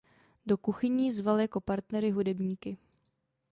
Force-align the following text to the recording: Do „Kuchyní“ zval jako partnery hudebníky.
Do 0.45 0.57
„Kuchyní“ 0.57 1.11
zval 1.11 1.39
jako 1.39 1.61
partnery 1.61 2.11
hudebníky. 2.11 2.77